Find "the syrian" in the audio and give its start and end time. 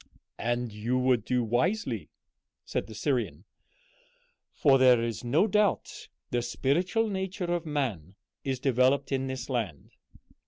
2.87-3.43